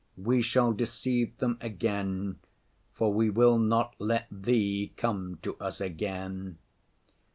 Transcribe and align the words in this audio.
We 0.17 0.41
shall 0.41 0.73
deceive 0.73 1.37
them 1.37 1.59
again, 1.61 2.39
for 2.95 3.13
we 3.13 3.29
will 3.29 3.59
not 3.59 3.93
let 3.99 4.25
Thee 4.31 4.93
come 4.97 5.37
to 5.43 5.55
us 5.57 5.79
again. 5.79 6.57